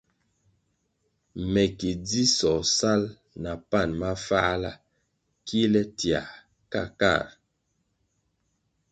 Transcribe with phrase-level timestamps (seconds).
[1.51, 3.01] Me ki dzisoh sal
[3.43, 4.71] na pan mafáhla
[5.47, 6.29] kile tiãh
[6.71, 7.25] ka kar.